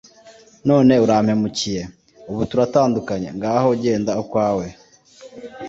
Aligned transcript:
none 0.69 0.93
urampemukiye, 1.03 1.81
ubu 2.29 2.41
turatandukanye 2.49 3.29
ngaho 3.37 3.69
genda 3.83 4.11
ukwawe 4.23 4.65